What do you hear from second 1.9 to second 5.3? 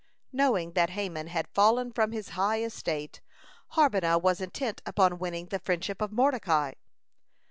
from his high estate, Harbonah was intent upon